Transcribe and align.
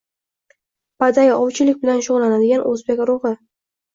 Baday–ovchilik 1.03 1.77
bilan 1.85 2.01
shug‘ullanadigan 2.07 2.63
o‘zbek 2.71 3.03
urug‘i,. 3.05 3.35